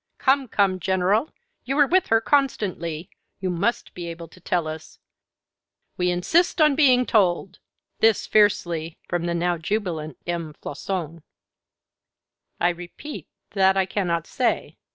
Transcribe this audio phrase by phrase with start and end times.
[0.17, 1.29] "Come, come, General,
[1.63, 3.07] you were with her constantly;
[3.39, 4.97] you must be able to tell us.
[5.95, 7.59] We insist on being told."
[7.99, 10.53] This fiercely, from the now jubilant M.
[10.59, 11.21] Floçon.
[12.59, 14.79] "I repeat that I cannot say.